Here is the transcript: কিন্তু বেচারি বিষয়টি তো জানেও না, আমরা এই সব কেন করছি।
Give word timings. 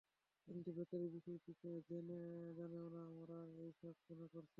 কিন্তু 0.47 0.69
বেচারি 0.71 1.07
বিষয়টি 1.09 1.51
তো 1.61 1.69
জানেও 2.57 2.85
না, 2.89 3.01
আমরা 3.11 3.37
এই 3.59 3.71
সব 3.81 3.95
কেন 4.07 4.21
করছি। 4.27 4.49